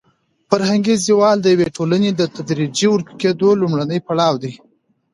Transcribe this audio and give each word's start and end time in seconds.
فرهنګي 0.49 0.95
زوال 1.07 1.37
د 1.41 1.45
یوې 1.53 1.67
ټولنې 1.77 2.09
د 2.13 2.21
تدریجي 2.35 2.87
ورکېدو 2.89 3.49
لومړنی 3.61 3.99
پړاو 4.07 4.33
دی. 4.43 4.53